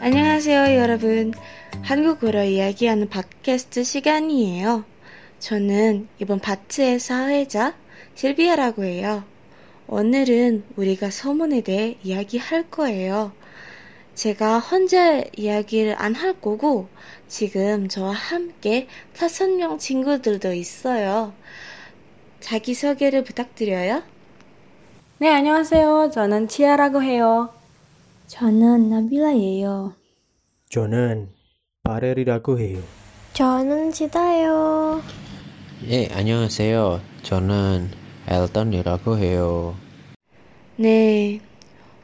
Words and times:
안녕하세요, 0.00 0.76
여러분. 0.78 1.32
한국어로 1.82 2.42
이야기하는 2.42 3.08
팟캐스트 3.08 3.82
시간이에요. 3.82 4.84
저는 5.38 6.08
이번 6.20 6.38
바트의 6.38 6.98
사회자 7.00 7.74
실비아라고 8.14 8.84
해요. 8.84 9.24
오늘은 9.88 10.64
우리가 10.76 11.10
서문에 11.10 11.62
대해 11.62 11.96
이야기할 12.02 12.70
거예요. 12.70 13.32
제가 14.14 14.58
혼자 14.58 15.22
이야기를 15.36 15.94
안 15.98 16.14
할 16.14 16.40
거고, 16.40 16.88
지금 17.26 17.88
저와 17.88 18.12
함께 18.12 18.88
다섯 19.16 19.48
명 19.50 19.78
친구들도 19.78 20.52
있어요. 20.52 21.32
자기소개를 22.40 23.24
부탁드려요. 23.24 24.02
네, 25.18 25.30
안녕하세요. 25.30 26.10
저는 26.12 26.48
치아라고 26.48 27.02
해요. 27.02 27.55
저는 28.26 28.88
나빌라예요. 28.90 29.94
저는 30.68 31.28
바렐이라고 31.84 32.58
해요. 32.58 32.80
저는 33.34 33.92
지다요. 33.92 35.00
예, 35.86 36.08
안녕하세요. 36.12 37.00
저는 37.22 37.90
엘던이라고 38.26 39.18
해요. 39.18 39.76
네, 40.76 41.40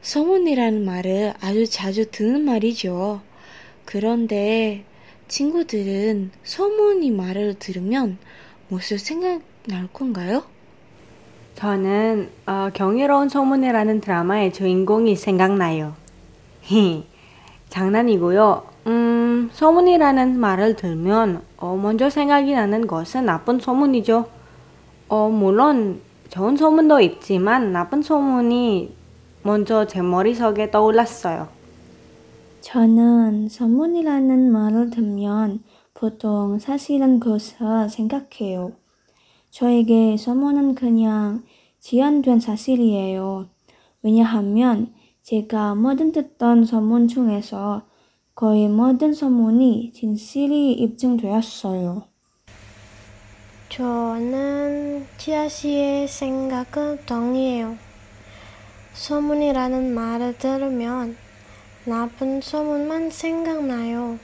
소문이라는 0.01 0.85
말을 0.85 1.33
아주 1.41 1.67
자주 1.69 2.09
듣는 2.09 2.45
말이죠. 2.45 3.21
그런데 3.83 4.85
친구들은 5.27 6.31
소문이 6.43 7.11
말을 7.11 7.55
들으면 7.59 8.17
무슨 8.69 8.97
생각날 8.97 9.89
건가요? 9.91 10.45
저는 11.55 12.29
어, 12.45 12.69
경이로운 12.73 13.27
소문이라는 13.29 13.99
드라마의 14.01 14.53
주인공이 14.53 15.15
생각나요. 15.17 16.01
히, 16.63 17.05
장난이고요. 17.69 18.63
음, 18.87 19.49
소문이라는 19.51 20.39
말을 20.39 20.75
들면 20.75 21.41
어, 21.57 21.75
먼저 21.75 22.09
생각이 22.09 22.53
나는 22.53 22.87
것은 22.87 23.25
나쁜 23.25 23.59
소문이죠. 23.59 24.27
어, 25.09 25.29
물론 25.29 26.01
좋은 26.29 26.57
소문도 26.57 26.99
있지만 27.01 27.71
나쁜 27.71 28.01
소문이 28.01 28.93
먼저 29.43 29.85
제 29.85 30.01
머릿속에 30.01 30.71
떠올랐어요. 30.71 31.47
저는 32.61 33.49
소문이라는 33.49 34.51
말을 34.51 34.89
듣면 34.89 35.63
보통 35.93 36.59
사실은 36.59 37.19
것을 37.19 37.89
생각해요. 37.89 38.71
저에게 39.51 40.17
소문은 40.17 40.75
그냥 40.75 41.43
지연된 41.79 42.39
사실이에요. 42.39 43.47
왜냐하면 44.01 44.93
제가 45.23 45.73
모든 45.75 46.11
듣던 46.11 46.65
소문 46.65 47.07
중에서 47.07 47.83
거의 48.35 48.67
모든 48.67 49.13
소문이 49.13 49.93
진실이 49.93 50.73
입증되었어요. 50.73 52.03
저는 53.69 55.07
지아 55.17 55.47
씨의 55.47 56.09
생각은 56.09 57.05
동의해요. 57.05 57.77
소문이라는 58.95 59.93
말을 59.95 60.37
들으면 60.37 61.15
나쁜 61.85 62.41
소문만 62.41 63.09
생각나요. 63.09 64.19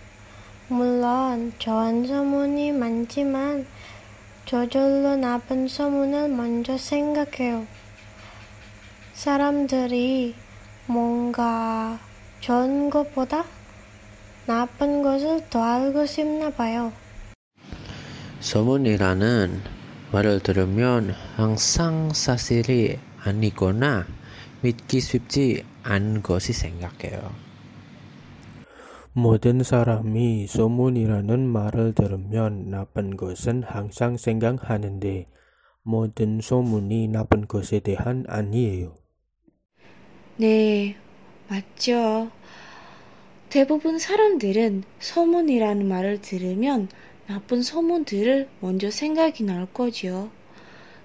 물론 0.67 1.53
좋은 1.59 2.05
소문이 2.05 2.73
많지만 2.73 3.65
저절로 4.45 5.15
나쁜 5.15 5.69
소문을 5.69 6.27
먼저 6.27 6.77
생각해요. 6.77 7.65
사람들이 9.13 10.35
뭔가 10.89 11.99
좋은 12.39 12.89
것보다 12.89 13.45
나쁜 14.47 15.03
것을 15.03 15.47
더 15.51 15.61
알고 15.61 16.07
싶나 16.07 16.49
봐요. 16.49 16.91
소문이라는 18.39 19.61
말을 20.11 20.39
들으면 20.39 21.11
항상 21.35 22.11
사실이 22.11 22.97
아니거나 23.23 24.07
믿기 24.61 24.99
쉽지 24.99 25.63
않은 25.83 26.23
것이 26.23 26.53
생각해요. 26.53 27.35
모든 29.13 29.61
사람이 29.61 30.47
소문이라는 30.47 31.39
말을 31.47 31.93
들으면 31.93 32.71
나쁜 32.71 33.15
것은 33.15 33.61
항상 33.61 34.17
생각하는데 34.17 35.27
모든 35.83 36.41
소문이 36.41 37.09
나쁜 37.09 37.47
것에 37.47 37.79
대한 37.79 38.25
아니에요. 38.27 38.95
네, 40.39 40.95
맞죠. 41.49 42.31
대부분 43.49 43.99
사람들은 43.99 44.85
소문이라는 44.99 45.85
말을 45.85 46.21
들으면 46.21 46.87
나쁜 47.27 47.61
소문들을 47.61 48.47
먼저 48.61 48.89
생각이 48.89 49.43
날 49.43 49.67
거죠. 49.73 50.29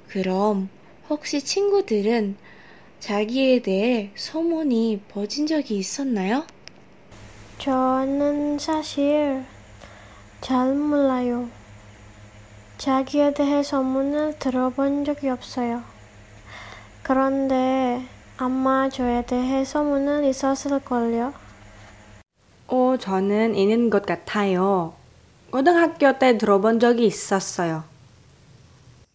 그럼 0.06 0.68
혹시 1.10 1.40
친구들은 1.40 2.36
자기에 3.00 3.62
대해 3.62 4.12
소문이 4.14 5.00
퍼진 5.08 5.48
적이 5.48 5.78
있었나요? 5.78 6.46
저는 7.58 8.60
사실 8.60 9.44
잘 10.42 10.76
몰라요. 10.76 11.48
자기에 12.78 13.34
대해 13.34 13.64
소문을 13.64 14.38
들어본 14.38 15.04
적이 15.04 15.30
없어요. 15.30 15.82
그런데 17.02 18.13
아마 18.36 18.88
저에 18.88 19.24
대해 19.26 19.64
소문은 19.64 20.24
있었을걸요. 20.24 21.32
어, 22.68 22.96
저는 22.98 23.54
있는 23.54 23.90
것 23.90 24.04
같아요. 24.06 24.94
고등학교 25.50 26.18
때 26.18 26.36
들어본 26.36 26.80
적이 26.80 27.06
있었어요. 27.06 27.84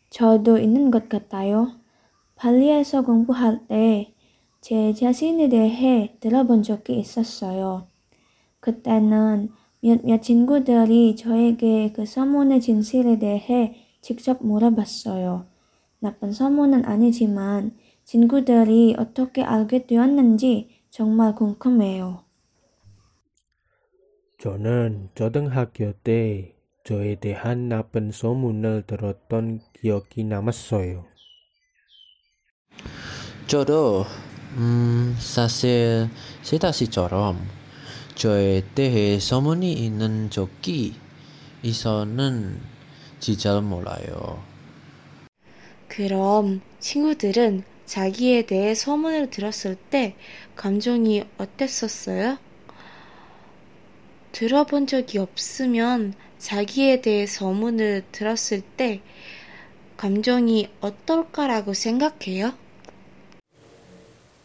저도 0.10 0.58
있는 0.58 0.90
것 0.92 1.10
같아요. 1.10 1.72
발리에서 2.36 3.02
공부할 3.02 3.68
때 3.68 4.14
제 4.62 4.94
자신에 4.94 5.48
대해 5.48 6.16
들어본 6.20 6.64
적이 6.64 7.00
있었어요. 7.00 7.88
그때는 8.60 9.50
몇몇 9.82 10.22
친구들이 10.22 11.16
저에게 11.16 11.94
그 11.94 12.06
소문의 12.06 12.60
진실에 12.60 13.20
대해 13.20 13.76
직접 14.02 14.46
물어봤어요. 14.46 15.46
나쁜 16.00 16.34
소문은 16.34 16.86
아니지만 16.86 17.72
친구들이 18.10 18.96
어떻게 18.98 19.44
알게 19.44 19.86
되었는지 19.86 20.82
정말 20.90 21.36
궁금해요. 21.36 22.24
저는 24.40 25.10
초등학교 25.14 25.94
때 25.94 26.56
저에 26.84 27.18
대한 27.20 27.70
나쁜 27.70 28.12
소문을 28.12 28.86
들었던 28.88 29.60
기억이 29.80 30.24
남았어요. 30.24 31.06
저도 33.46 34.06
음, 34.58 35.16
사실 35.20 36.10
시다 36.42 36.72
씨처럼 36.72 37.38
저에 38.16 38.64
대해 38.74 39.20
소문이 39.20 39.72
있는 39.72 40.32
적이 40.32 40.96
있었는지 41.62 43.38
잘 43.38 43.62
몰라요. 43.62 44.42
그럼 45.88 46.62
친구들은 46.80 47.78
자기에 47.90 48.44
대해 48.44 48.76
소문을 48.76 49.32
들었을 49.32 49.76
때 49.76 50.16
감정이 50.56 51.24
어땠었어요? 51.40 52.38
들어본 54.32 54.86
적이 54.86 55.18
없으면 55.18 56.14
자기에 56.38 57.02
대해 57.02 57.26
소문을 57.26 58.04
들었을 58.12 58.62
때 58.62 59.02
감정이 59.98 60.70
어떨까라고 60.82 61.74
생각해요? 61.74 62.54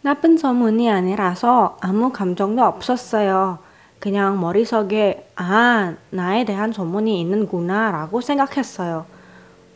나쁜 0.01 0.39
소문이 0.39 0.91
아니라서 0.91 1.77
아무 1.83 2.13
감정도 2.13 2.63
없었어요. 2.65 3.59
그냥 3.99 4.41
머릿속에, 4.41 5.29
아, 5.37 5.97
나에 6.09 6.47
대한 6.47 6.73
소문이 6.73 7.21
있는구나 7.21 7.91
라고 7.91 8.23
생각했어요. 8.23 9.05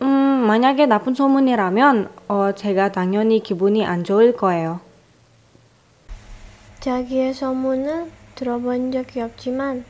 음, 0.02 0.06
만약에 0.06 0.86
나쁜 0.86 1.14
소문이라면, 1.14 2.10
어, 2.28 2.52
제가 2.52 2.92
당연히 2.92 3.42
기분이 3.42 3.84
안 3.84 4.04
좋을 4.04 4.36
거예요. 4.36 4.80
자기의 6.80 7.34
소문은 7.34 8.10
들어본 8.36 8.92
적이 8.92 9.22
없지만 9.22 9.84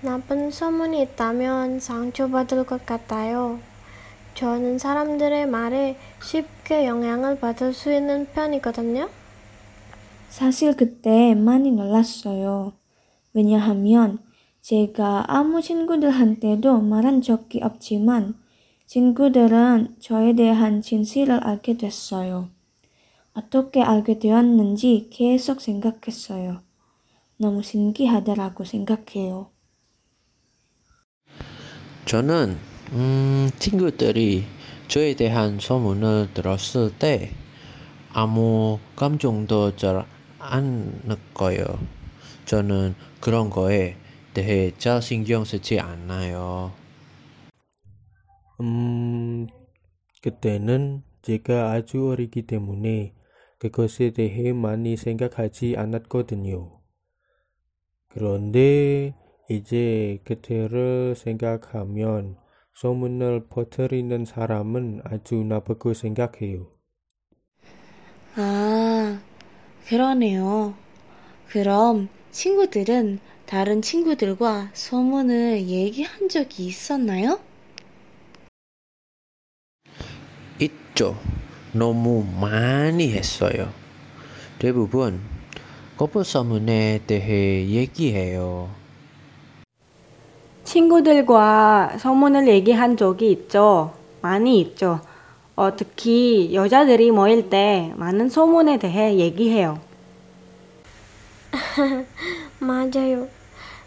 나쁜 0.00 0.50
소문이 0.50 1.02
있다면 1.02 1.80
상처받을 1.80 2.64
것 2.64 2.86
같아요. 2.86 3.58
저는 4.34 4.78
사람들의 4.78 5.46
말에 5.46 5.96
쉽게 6.22 6.86
영향을 6.86 7.38
받을 7.38 7.72
수 7.72 7.92
있는 7.92 8.26
편이거든요. 8.34 9.08
사실 10.28 10.76
그때 10.76 11.34
많이 11.34 11.70
놀랐어요. 11.70 12.72
왜냐하면 13.32 14.18
제가 14.60 15.24
아무 15.28 15.62
친구들한테도 15.62 16.80
말한 16.80 17.22
적이 17.22 17.62
없지만 17.62 18.34
친구들은 18.86 19.96
저에 20.00 20.34
대한 20.34 20.80
진실을 20.82 21.44
알게 21.44 21.76
됐어요. 21.76 22.50
어떻게 23.34 23.82
알게 23.82 24.18
되었는지 24.18 25.08
계속 25.12 25.60
생각했어요. 25.60 26.62
너무 27.38 27.62
신기하다라고 27.62 28.64
생각해요. 28.64 29.50
저는 32.06 32.56
음, 32.92 33.50
친구들이 33.58 34.44
저에 34.88 35.14
대한 35.14 35.58
소문을 35.58 36.30
들었을 36.34 36.92
때 36.98 37.32
아무 38.12 38.78
감정도 38.96 39.76
잘 39.76 40.06
안 40.40 41.00
느껴요. 41.04 41.64
저는 42.46 42.94
그런 43.20 43.50
거에 43.50 43.96
대해 44.34 44.72
잘 44.78 45.02
신경 45.02 45.44
쓰지 45.44 45.80
않아요. 45.80 46.72
음, 48.60 49.46
그때는 50.22 51.02
제가 51.22 51.72
아주 51.72 52.08
어리기 52.10 52.46
때문에 52.46 53.14
그것에 53.58 54.10
대해 54.12 54.52
많이 54.52 54.96
생각하지 54.96 55.76
않았거든요. 55.78 56.80
그런데 58.08 59.14
이제 59.48 60.18
그때를 60.24 61.14
생각하면 61.16 62.36
소문을 62.74 63.46
퍼뜨리는 63.48 64.24
사람은 64.24 65.02
아주 65.04 65.36
나쁘고 65.44 65.94
생각해요. 65.94 66.72
아, 68.36 69.18
그러네요. 69.88 70.74
그럼 71.48 72.08
친구들은 72.32 73.20
다른 73.46 73.82
친구들과 73.82 74.70
소문을 74.74 75.68
얘기한 75.68 76.28
적이 76.28 76.66
있었나요? 76.66 77.40
있죠. 80.60 81.16
너무 81.72 82.24
많이 82.40 83.12
했어요. 83.12 83.68
대부분 84.58 85.20
소문에 86.24 87.02
대해 87.06 87.66
얘기해요. 87.68 88.70
친구들과 90.64 91.98
소문을 91.98 92.48
얘기한 92.48 92.96
적이 92.96 93.32
있죠. 93.32 93.94
많이 94.20 94.60
있죠. 94.60 95.00
어, 95.54 95.74
특히 95.76 96.52
여자들이 96.52 97.10
모일 97.10 97.48
때 97.48 97.92
많은 97.96 98.28
소문에 98.28 98.78
대해 98.78 99.16
얘기해요. 99.16 99.78
맞아요. 102.58 103.28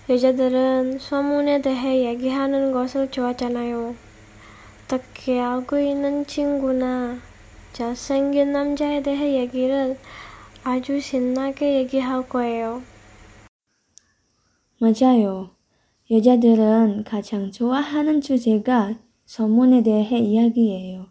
여자들은 0.10 0.98
소문에 1.00 1.62
대해 1.62 2.06
얘기하는 2.06 2.72
것을 2.72 3.12
좋아하잖아요. 3.12 3.94
특히 4.90 5.40
알고 5.40 5.78
있는 5.80 6.26
친구나 6.26 7.20
잘생긴 7.74 8.54
남자에 8.54 9.04
대해 9.04 9.38
얘기를 9.40 10.00
아주 10.64 11.00
신나게 11.00 11.76
얘기할 11.78 12.28
거예요. 12.28 12.82
맞아요. 14.80 15.52
여자들은 16.10 17.04
가장 17.04 17.52
좋아하는 17.52 18.20
주제가 18.20 18.98
소문에 19.26 19.84
대해 19.84 20.18
이야기예요. 20.18 21.06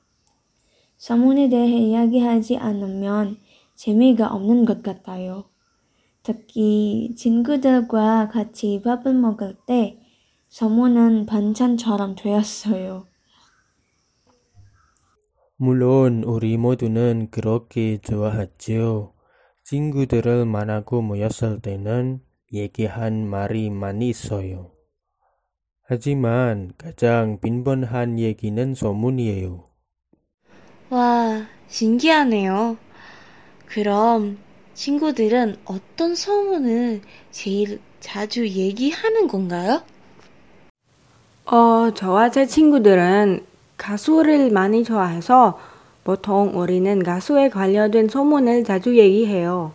소문에 0.96 1.48
대해 1.48 1.78
이야기하지 1.78 2.56
않으면 2.56 3.38
재미가 3.76 4.26
없는 4.34 4.64
것 4.64 4.82
같아요. 4.82 5.44
특히 6.24 7.14
친구들과 7.16 8.28
같이 8.28 8.82
밥을 8.84 9.14
먹을 9.14 9.56
때 9.68 10.00
소문은 10.48 11.26
반찬처럼 11.26 12.16
되었어요. 12.16 13.07
물론 15.60 16.22
우리 16.22 16.56
모두는 16.56 17.30
그렇게 17.32 17.98
좋아하죠. 17.98 19.12
친구들을 19.64 20.46
만나고 20.46 21.02
모였을 21.02 21.58
때는 21.60 22.20
얘기한 22.52 23.28
말이 23.28 23.68
많이 23.68 24.08
있어요. 24.08 24.70
하지만 25.82 26.70
가장 26.78 27.40
빈번한 27.40 28.20
얘기는 28.20 28.72
소문이에요. 28.72 29.64
와, 30.90 31.44
신기하네요. 31.66 32.76
그럼 33.66 34.38
친구들은 34.74 35.56
어떤 35.64 36.14
소문을 36.14 37.02
제일 37.32 37.80
자주 37.98 38.46
얘기하는 38.46 39.26
건가요? 39.26 39.82
어, 41.46 41.92
저와 41.94 42.30
제 42.30 42.46
친구들은 42.46 43.47
가수를 43.78 44.50
많이 44.50 44.84
좋아해서 44.84 45.58
보통 46.04 46.52
우리는 46.58 47.02
가수에 47.02 47.48
관련된 47.48 48.08
소문을 48.08 48.64
자주 48.64 48.98
얘기해요. 48.98 49.72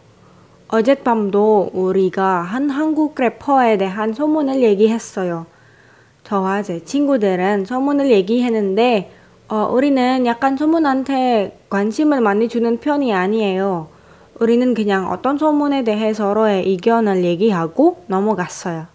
어젯밤도 0.67 1.71
우리가 1.73 2.41
한 2.41 2.69
한국 2.69 3.19
래퍼에 3.19 3.77
대한 3.77 4.13
소문을 4.13 4.61
얘기했어요. 4.61 5.45
저와 6.23 6.63
제 6.63 6.83
친구들은 6.83 7.65
소문을 7.65 8.11
얘기했는데, 8.11 9.11
어, 9.49 9.69
우리는 9.71 10.25
약간 10.25 10.57
소문한테 10.57 11.59
관심을 11.69 12.21
많이 12.21 12.47
주는 12.49 12.79
편이 12.79 13.13
아니에요. 13.13 13.87
우리는 14.39 14.73
그냥 14.73 15.11
어떤 15.11 15.37
소문에 15.37 15.83
대해 15.83 16.13
서로의 16.13 16.67
의견을 16.67 17.23
얘기하고 17.23 18.03
넘어갔어요. 18.07 18.87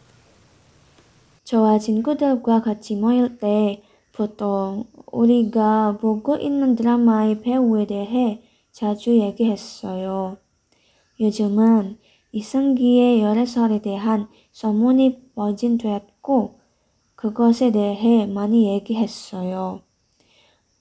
저와 1.44 1.78
친구들과 1.78 2.62
같이 2.62 2.96
모일 2.96 3.38
때 3.38 3.82
보통 4.12 4.84
우리가 5.12 5.98
보고 6.00 6.36
있는 6.36 6.74
드라마의 6.74 7.40
배우에 7.40 7.86
대해 7.86 8.42
자주 8.72 9.18
얘기했어요. 9.18 10.36
요즘은 11.20 11.98
이승기의 12.32 13.22
열애설에 13.22 13.80
대한 13.80 14.28
소문이 14.52 15.32
퍼진되었고 15.34 16.58
그것에 17.14 17.72
대해 17.72 18.26
많이 18.26 18.68
얘기했어요. 18.72 19.80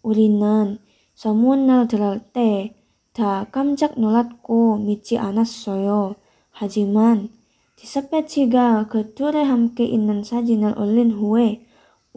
우리는 0.02 0.78
소문을 1.16 1.88
들을 1.88 2.20
때 2.34 2.78
다 3.18 3.48
깜짝 3.52 4.00
놀랐고 4.00 4.78
믿지 4.78 5.18
않았어요. 5.18 6.14
하지만 6.52 7.30
디스패치가 7.78 8.90
그 8.90 9.16
둘에 9.16 9.42
함께 9.42 9.86
있는 9.86 10.24
사진을 10.24 10.78
올린 10.78 11.10
후에 11.10 11.66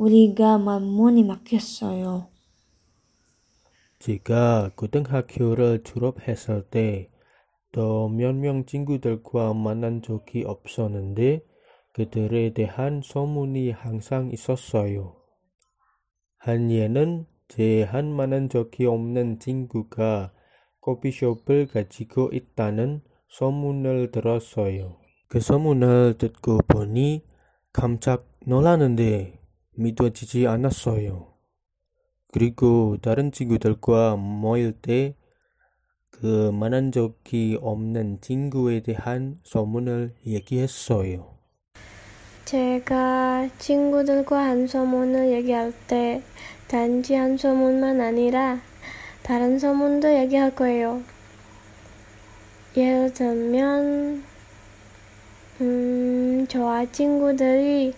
우리가 0.01 0.59
만문이 0.59 1.23
막혔어요. 1.25 2.29
제가 4.01 4.73
고등학교를 4.77 5.85
졸업했을 5.85 6.63
때 6.71 7.09
또 7.73 8.09
몇 8.09 8.35
명 8.35 8.67
친구들과 8.67 9.55
만난 9.55 10.03
적이 10.03 10.45
없었는데 10.45 11.43
그들에 11.93 12.53
대한 12.55 13.03
소문이 13.05 13.71
항상 13.73 14.31
있었어요. 14.33 15.17
한 16.39 16.71
예는 16.71 17.27
제 17.49 17.83
한 17.85 18.13
만난 18.13 18.49
적이 18.49 18.87
없는 18.87 19.39
친구가 19.41 20.33
커피숍을 20.81 21.67
가지고 21.69 22.31
있다는 22.33 23.03
소문을 23.29 24.11
들었어요. 24.13 24.97
그 25.29 25.41
소문을 25.41 26.17
듣고 26.19 26.59
보니 26.69 27.25
깜짝 27.73 28.29
놀랐는데 28.47 29.40
믿어지지 29.75 30.47
않았어요. 30.47 31.33
그리고 32.33 32.97
다른 33.01 33.33
친구들과 33.33 34.17
모일 34.17 34.73
때 34.73 35.15
그 36.21 36.51
만난 36.53 36.93
적이 36.93 37.57
없는 37.63 38.21
친구에 38.21 38.81
대한 38.81 39.39
소문을 39.43 40.13
얘기했어요. 40.27 41.39
제가 42.45 43.49
친구들과 43.59 44.39
한 44.45 44.67
소문을 44.67 45.33
얘기할 45.33 45.73
때 45.87 46.23
단지 46.69 47.15
한 47.15 47.39
소문만 47.39 48.03
아니라 48.03 48.61
다른 49.23 49.59
소문도 49.59 50.15
얘기할 50.15 50.55
거예요. 50.55 51.03
예를 52.77 53.15
들면, 53.15 54.23
음, 55.63 56.47
저와 56.49 56.85
친구들이 56.93 57.95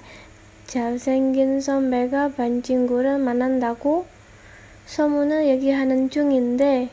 잘생긴 0.73 1.61
선배가 1.61 2.31
반 2.31 2.63
친구를 2.63 3.19
만난다고 3.19 4.07
소문을 4.87 5.45
얘기하는 5.49 6.09
중인데, 6.09 6.89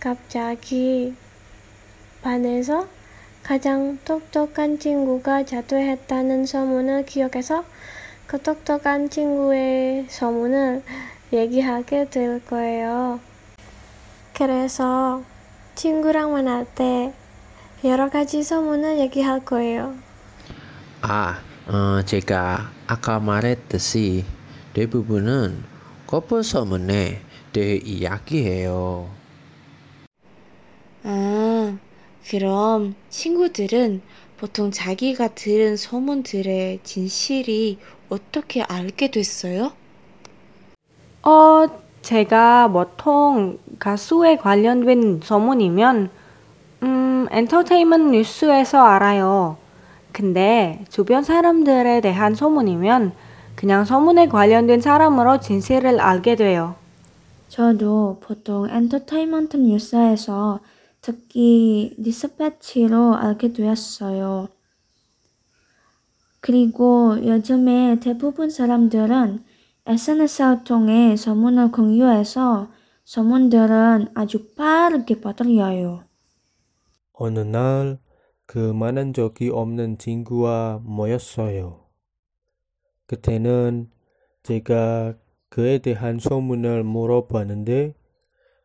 갑자기 0.00 1.14
반에서 2.22 2.88
가장 3.44 3.98
똑똑한 4.04 4.80
친구가 4.80 5.44
자퇴했다는 5.44 6.44
소문을 6.44 7.06
기억해서 7.06 7.64
그 8.26 8.42
똑똑한 8.42 9.10
친구의 9.10 10.06
소문을 10.08 10.82
얘기하게 11.32 12.10
될 12.10 12.44
거예요. 12.44 13.20
그래서 14.36 15.22
친구랑 15.76 16.32
만날 16.32 16.66
때 16.74 17.12
여러 17.84 18.10
가지 18.10 18.42
소문을 18.42 18.98
얘기할 18.98 19.44
거예요. 19.44 19.94
아, 21.02 21.38
어, 21.66 22.02
제가 22.04 22.70
아까 22.86 23.20
말했듯이 23.20 24.24
대부분은 24.74 25.62
커플 26.06 26.42
소문에 26.42 27.20
대해 27.52 27.76
이야기해요. 27.76 29.08
아, 31.04 31.76
그럼 32.28 32.94
친구들은 33.10 34.02
보통 34.36 34.70
자기가 34.70 35.28
들은 35.28 35.76
소문들의 35.76 36.80
진실이 36.82 37.78
어떻게 38.08 38.62
알게 38.62 39.10
됐어요? 39.10 39.72
어, 41.22 41.66
제가 42.02 42.68
보통 42.68 43.58
가수에 43.78 44.36
관련된 44.36 45.20
소문이면, 45.22 46.10
음, 46.82 47.28
엔터테인먼트 47.30 48.10
뉴스에서 48.16 48.82
알아요. 48.84 49.56
근데 50.12 50.84
주변 50.90 51.22
사람들에 51.22 52.00
대한 52.00 52.34
소문이면 52.34 53.12
그냥 53.54 53.84
소문에 53.84 54.28
관련된 54.28 54.80
사람으로 54.80 55.40
진실을 55.40 56.00
알게 56.00 56.36
돼요. 56.36 56.74
저도 57.48 58.18
보통 58.22 58.68
엔터테인먼트 58.68 59.56
뉴스에서 59.58 60.60
특히 61.00 61.94
디스패치로 62.02 63.14
알게 63.16 63.52
되었어요. 63.52 64.48
그리고 66.40 67.16
요즘에 67.24 68.00
대부분 68.00 68.50
사람들은 68.50 69.44
SNS를 69.86 70.64
통해 70.64 71.16
소문을 71.16 71.72
공유해서 71.72 72.68
소문들은 73.04 74.08
아주 74.14 74.54
빠르게 74.54 75.20
퍼뜨려요. 75.20 76.04
어느 77.12 77.40
날 77.40 77.98
그 78.52 78.58
만난 78.58 79.14
적이 79.14 79.48
없는 79.48 79.96
친구와 79.96 80.82
모였어요. 80.84 81.88
그때는 83.06 83.90
제가 84.42 85.16
그에 85.48 85.78
대한 85.78 86.18
소문을 86.18 86.84
물어봤는데 86.84 87.94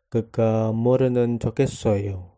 그가 0.10 0.74
모르는 0.74 1.39
척했어요. 1.39 2.36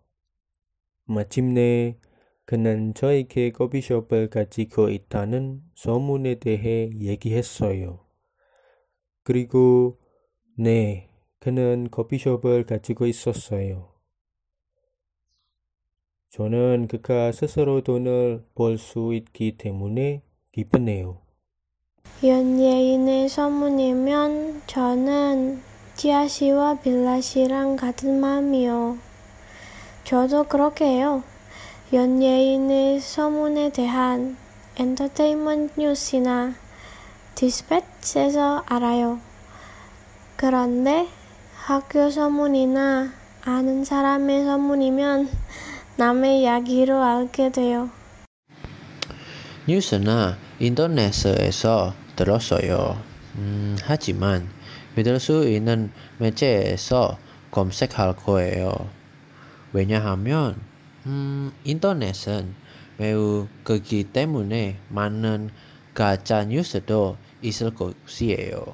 마침내 1.05 1.97
그는 2.45 2.93
저에게 2.93 3.51
커피숍을 3.51 4.29
가지고 4.29 4.91
있다는 4.91 5.63
소문에 5.73 6.35
대해 6.35 6.91
얘기했어요. 6.99 8.05
그리고 9.23 9.97
네, 10.55 11.09
그는 11.39 11.87
커피숍을 11.89 12.67
가지고 12.67 13.07
있었어요. 13.07 13.98
저는 16.31 16.87
그가 16.87 17.31
스스로 17.31 17.81
돈을 17.81 18.43
벌 18.55 18.77
수 18.77 19.13
있기 19.13 19.57
때문에 19.57 20.21
기쁘네요. 20.51 21.17
연예인의 22.23 23.29
소문이면 23.29 24.63
저는 24.67 25.61
지아 25.95 26.27
씨와 26.27 26.75
빌라 26.81 27.19
씨랑 27.19 27.75
같은 27.77 28.19
마음이요. 28.19 28.97
저도 30.03 30.43
그렇게 30.43 30.85
해요. 30.85 31.23
연예인의 31.91 32.99
소문에 32.99 33.71
대한 33.71 34.37
엔터테인먼트 34.77 35.79
뉴스나 35.81 36.53
디스패치에서 37.35 38.63
알아요. 38.67 39.19
그런데 40.35 41.07
학교 41.55 42.09
소문이나 42.09 43.11
아는 43.43 43.83
사람의 43.83 44.45
소문이면 44.45 45.29
남의 45.99 46.43
이야기로 46.43 47.03
알게 47.03 47.51
돼요. 47.51 47.89
뉴스나 49.67 50.37
인터넷에서 50.57 51.93
들었어요. 52.15 52.97
음, 53.35 53.75
하지만 53.83 54.47
믿을 54.95 55.19
수 55.19 55.45
있는 55.49 55.91
매체에서 56.19 57.19
검색할 57.51 58.15
거예요. 58.15 58.71
왜냐하면 59.73 60.55
음, 61.05 61.51
인터넷은 61.65 62.55
매우 62.95 63.47
크기 63.65 64.05
때문에 64.05 64.77
많은 64.87 65.49
가짜 65.93 66.45
뉴스도 66.45 67.17
있을 67.41 67.75
것이에요. 67.75 68.73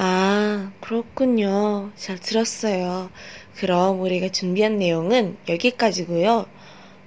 아, 0.00 0.70
그렇군요. 0.80 1.90
잘 1.96 2.20
들었어요. 2.20 3.10
그럼 3.56 4.00
우리가 4.00 4.28
준비한 4.28 4.78
내용은 4.78 5.36
여기까지고요. 5.48 6.46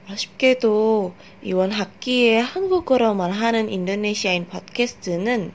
아쉽게도 0.10 1.13
이번 1.41 1.71
학기에 1.71 2.39
한국어로만 2.39 3.31
하는 3.31 3.69
인도네시아인 3.69 4.50
팟캐스트는 4.50 5.53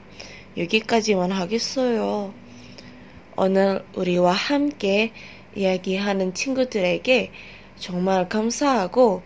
여기까지만 0.57 1.31
하겠어요. 1.31 2.33
오늘 3.35 3.85
우리와 3.93 4.31
함께 4.31 5.13
이야기하는 5.55 6.33
친구들에게 6.33 7.31
정말 7.75 8.29
감사하고 8.29 9.21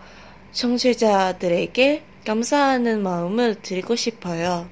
청취자들에게 0.52 2.04
감사하는 2.26 3.04
마음을 3.04 3.56
드리고 3.62 3.96
싶어요. 3.96 4.68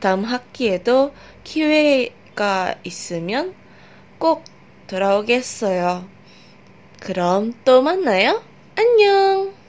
다음 0.00 0.24
학기에도 0.24 1.12
기회 1.44 2.14
가 2.40 2.74
있으면 2.84 3.54
꼭 4.18 4.44
돌아오겠어요. 4.86 6.08
그럼 6.98 7.52
또 7.66 7.82
만나요. 7.82 8.42
안녕! 8.76 9.59